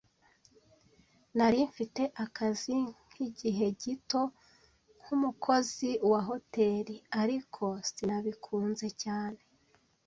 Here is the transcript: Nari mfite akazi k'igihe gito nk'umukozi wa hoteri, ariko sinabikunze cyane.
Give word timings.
Nari 1.37 1.59
mfite 1.69 2.01
akazi 2.25 2.75
k'igihe 3.11 3.65
gito 3.81 4.21
nk'umukozi 5.01 5.89
wa 6.11 6.19
hoteri, 6.29 6.95
ariko 7.21 7.63
sinabikunze 7.89 8.87
cyane. 9.03 9.41